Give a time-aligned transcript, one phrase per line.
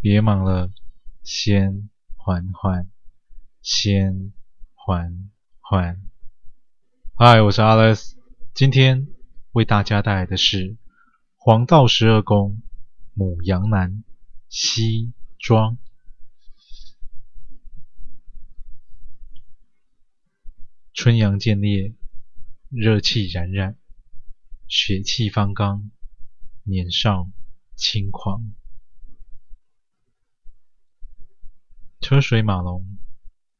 [0.00, 0.72] 别忙了，
[1.24, 2.88] 先缓缓，
[3.60, 4.32] 先
[4.72, 5.28] 缓
[5.58, 6.00] 缓。
[7.14, 8.12] 嗨，我是 Alex，
[8.54, 9.08] 今天
[9.50, 10.76] 为大家带来的是
[11.36, 12.62] 黄道十二宫
[13.12, 14.04] 母羊男
[14.48, 15.76] 西装。
[20.94, 21.92] 春阳渐烈，
[22.70, 23.76] 热气冉冉，
[24.68, 25.90] 血气方刚，
[26.62, 27.28] 年少
[27.74, 28.52] 轻狂。
[32.08, 32.96] 车水马龙，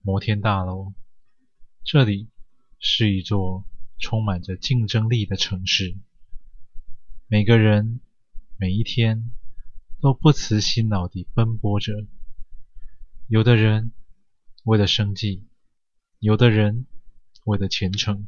[0.00, 0.94] 摩天大楼，
[1.84, 2.28] 这里
[2.80, 3.64] 是一座
[4.00, 5.96] 充满着竞争力的城市。
[7.28, 8.00] 每个人，
[8.56, 9.30] 每一天，
[10.00, 11.92] 都不辞辛劳地奔波着。
[13.28, 13.92] 有的人
[14.64, 15.46] 为了生计，
[16.18, 16.86] 有的人。
[17.44, 18.26] 为了前程，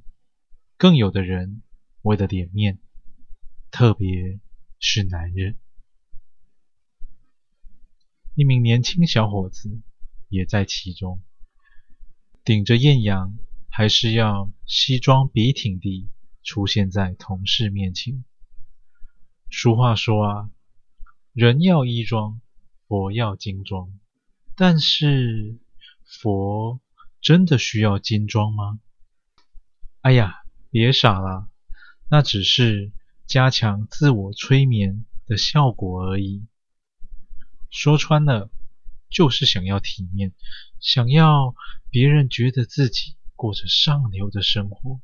[0.77, 1.63] 更有的人
[2.03, 2.79] 为了脸面，
[3.73, 4.39] 特别
[4.79, 5.59] 是男人。
[8.37, 9.81] 一名年轻小伙子
[10.35, 11.23] 也在其中，
[12.45, 13.39] 顶着艳阳，
[13.71, 16.11] 还是要西装笔挺地
[16.43, 18.25] 出现在同事面前。
[19.49, 20.51] 俗话说啊，
[21.33, 22.41] 人要衣装，
[22.89, 23.89] 佛要金装。
[24.57, 25.61] 但是，
[26.05, 26.81] 佛
[27.21, 28.81] 真的需要金装吗？
[30.01, 31.49] 哎呀，别傻了，
[32.11, 32.91] 那只是
[33.27, 36.45] 加强自我催眠的效果而已。
[37.71, 38.51] 说穿了，
[39.15, 40.33] 就是想要体面，
[40.79, 41.55] 想要
[41.89, 45.01] 别人觉得自己过着上流的生活，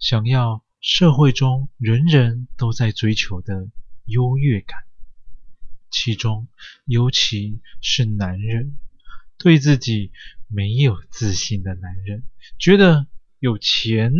[0.00, 3.68] 想要社会中人人都在追求的
[4.06, 4.80] 优越感。
[5.90, 6.48] 其中，
[6.86, 8.78] 尤其是男人，
[9.38, 10.10] 对自己
[10.48, 12.24] 没有自信的男人，
[12.58, 13.06] 觉得
[13.38, 14.12] 有钱。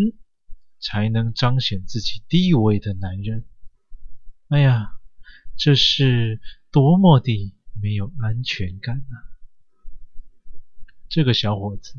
[0.83, 3.45] 才能彰显自己地位的男人，
[4.49, 4.95] 哎呀，
[5.59, 6.41] 这是
[6.73, 9.15] 多么的没有安全感啊！
[11.11, 11.97] 这个小伙子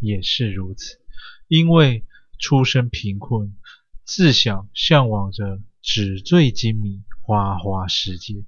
[0.00, 1.00] 也是如此，
[1.46, 2.04] 因为
[2.40, 3.56] 出身贫困，
[4.04, 8.44] 自小向往着纸醉金迷、花花世界，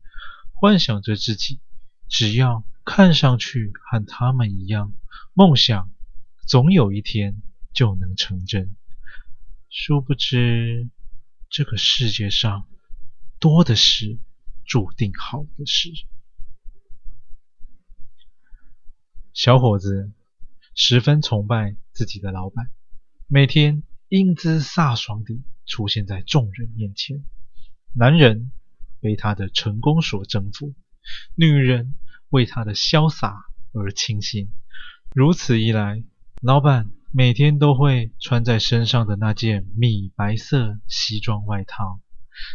[0.53, 1.61] 幻想着自己
[2.09, 4.93] 只要看上去和他们一样，
[5.33, 5.93] 梦想
[6.45, 7.41] 总有一天
[7.73, 8.75] 就能成真。
[9.69, 10.91] 殊不知，
[11.49, 12.67] 这个世界上
[13.39, 14.19] 多的是
[14.65, 15.89] 注定好的事。
[19.43, 20.13] 小伙子
[20.75, 22.71] 十分崇拜自己的老板，
[23.27, 27.25] 每天英姿飒爽地出现在众人面前。
[27.95, 28.53] 男人
[29.01, 30.75] 被他的成功所征服，
[31.35, 31.95] 女人
[32.29, 34.53] 为他的潇洒而倾心。
[35.15, 36.05] 如此一来，
[36.43, 36.91] 老板。
[37.11, 42.03] 每天都会穿在身上的那件米白色西装外套，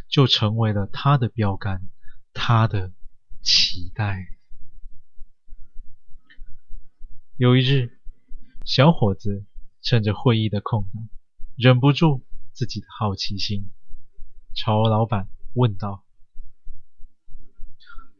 [0.07, 1.81] 就成为了他的标杆，
[2.31, 2.93] 他的
[3.41, 4.34] 期待。
[7.37, 7.91] 有一日，
[8.63, 9.45] 小伙子
[9.81, 11.09] 趁着会议的空档，
[11.57, 13.71] 忍不住自己的好奇心，
[14.53, 16.05] 朝老板问道：“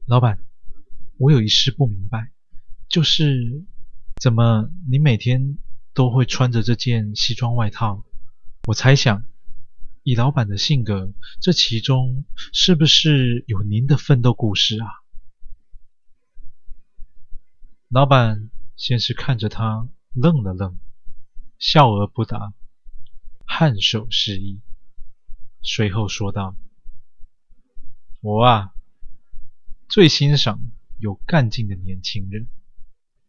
[0.05, 0.39] 老板，
[1.17, 2.31] 我有一事不明白，
[2.89, 3.63] 就是
[4.21, 5.57] 怎么你每天……”
[5.95, 8.03] 都会穿着这件西装外套，
[8.67, 9.23] 我猜想，
[10.03, 14.87] 以老板的性格，这其中是不是有您的奋斗故事啊？
[17.87, 20.77] 老板先是看着他愣了愣，
[21.57, 22.53] 笑而不答，
[23.47, 24.61] 颔首示意，
[25.61, 26.55] 随后说道
[28.21, 28.73] ：“我啊，
[29.87, 30.59] 最欣赏
[30.99, 32.47] 有干劲的年轻人，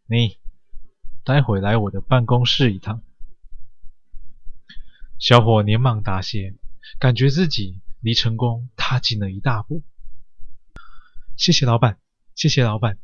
[0.05, 0.37] 你。”
[1.23, 3.03] 待会来我的办公室一趟。
[5.19, 6.55] 小伙连忙答谢，
[6.99, 9.83] 感觉自己离成功踏进了一大步。
[11.35, 11.99] 谢谢老板，
[12.33, 12.97] 谢谢老板。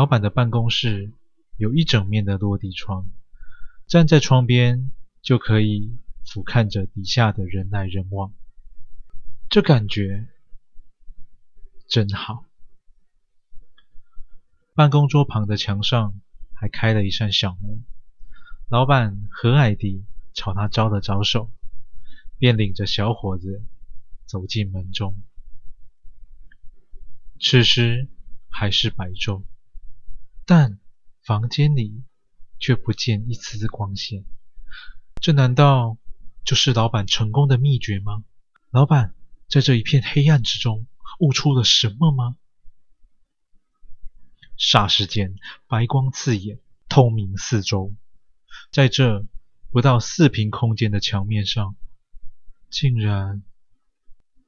[0.00, 1.12] 老板的办公室
[1.58, 3.10] 有一整面的落地窗，
[3.86, 8.32] 站在窗边就可以俯瞰着底下的人来人往，
[9.50, 10.26] 这感觉
[11.86, 12.46] 真好。
[14.72, 16.18] 办公桌旁的墙上
[16.54, 17.84] 还开了一扇小门，
[18.70, 21.52] 老板和蔼地朝他招了招手，
[22.38, 23.66] 便领着小伙子
[24.24, 25.22] 走进门中。
[27.38, 28.08] 此时
[28.48, 29.42] 还是白昼，
[30.52, 30.80] 但
[31.22, 32.02] 房间里
[32.58, 34.24] 却不见一丝光线。
[35.20, 35.96] 这难道
[36.44, 38.24] 就是老板成功的秘诀吗？
[38.70, 39.14] 老板
[39.48, 40.88] 在这一片黑暗之中
[41.20, 42.36] 悟出了什么吗？
[44.58, 45.36] 霎时间，
[45.68, 46.58] 白光刺眼，
[46.88, 47.94] 透明四周。
[48.72, 49.24] 在这
[49.70, 51.76] 不到四平空间的墙面上，
[52.68, 53.44] 竟然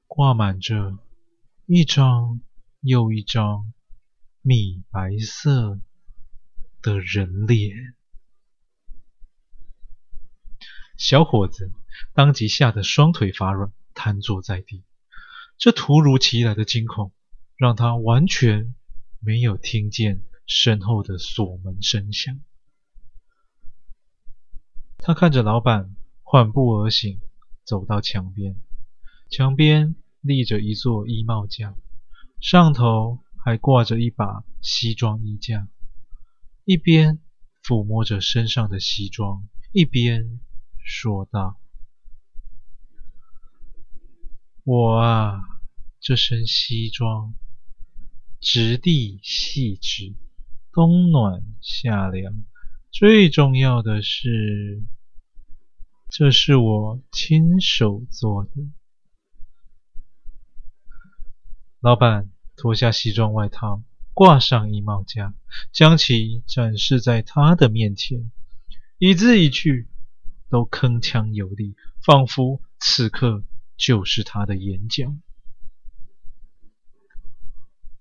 [0.09, 0.99] 挂满着
[1.67, 2.41] 一张
[2.81, 3.73] 又一张
[4.41, 5.81] 米白色
[6.83, 7.95] 的人脸。
[10.99, 11.73] 小伙子
[12.13, 14.85] 当即吓得双腿发软，瘫坐在地。
[15.59, 17.13] 这突如其来的惊恐，
[17.57, 18.75] 让他完全
[19.21, 22.41] 没有听见身后的锁门声响。
[24.99, 27.21] 他看着老板缓步而行，
[27.65, 28.57] 走到墙边，
[29.31, 31.75] 墙边立着一座衣帽架，
[32.41, 35.69] 上头还挂着一把西装衣架，
[36.73, 37.19] 一边
[37.63, 40.41] 抚摸着身上的西装，一边
[40.83, 41.61] 说道
[44.65, 45.39] ：“我啊，
[46.01, 47.35] 这身西装
[48.41, 50.15] 质地细致，
[50.73, 52.43] 冬暖夏凉，
[52.91, 54.83] 最重要的是，
[56.09, 58.53] 这是我亲手做的。”
[61.81, 63.83] 老板脱下西装外套，
[64.15, 65.35] 挂上衣帽架，
[65.73, 68.31] 将其展示在他的面前，
[68.99, 69.89] 一字一句
[70.49, 73.43] 都铿锵有力，仿佛此刻
[73.77, 75.21] 就是他的演讲。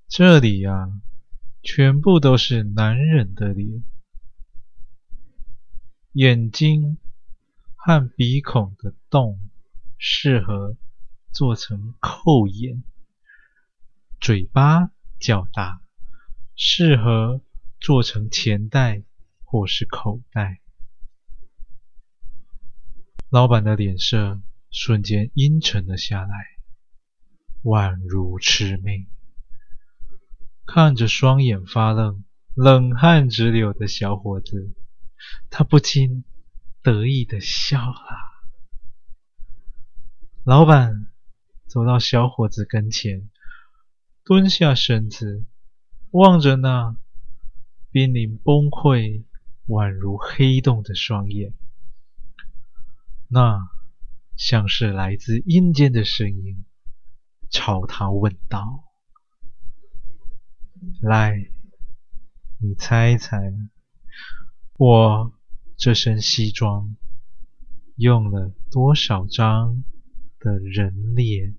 [0.08, 0.92] 这里呀，
[1.64, 3.84] 全部都是男人的脸，
[6.12, 6.98] 眼睛
[7.76, 9.40] 和鼻孔的洞
[9.98, 10.76] 适合
[11.32, 12.84] 做成扣眼，
[14.20, 15.82] 嘴巴较大，
[16.64, 17.42] 适合
[17.80, 19.02] 做成钱袋
[19.44, 20.62] 或是口袋。
[23.32, 26.30] 老板的脸色瞬间阴沉了下来，
[27.64, 29.08] 宛如魑魅。
[30.68, 32.24] 看着双眼发愣、
[32.54, 34.72] 冷汗直流的小伙子，
[35.50, 36.24] 他不禁
[36.84, 38.06] 得意地笑了。
[40.44, 41.08] 老板
[41.66, 43.32] 走到小伙子跟前，
[44.24, 45.44] 蹲下身子，
[46.12, 46.96] 望着那
[47.90, 49.24] 濒临崩溃、
[49.68, 51.54] 宛如黑洞的双眼。
[53.30, 53.70] 那
[54.36, 56.66] 像是来自阴间的声音，
[57.50, 58.84] 朝他问道
[61.02, 61.50] ：“来，
[62.60, 63.54] 你猜猜，
[64.78, 65.34] 我
[65.78, 66.98] 这身西装
[67.96, 69.84] 用了多少张
[70.40, 71.56] 的人脸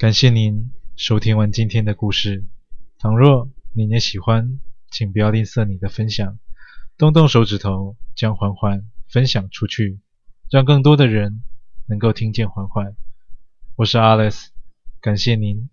[0.00, 2.46] 感谢您收听完今天的故事。
[2.98, 4.58] 倘若你也喜欢，
[4.90, 6.38] 请不要吝啬你的分享，
[6.96, 10.00] 动动手指头将环环分享出去，
[10.50, 11.42] 让更多的人
[11.86, 12.96] 能够听见环环。
[13.76, 14.46] 我是 Alice，
[15.02, 15.68] 感谢您。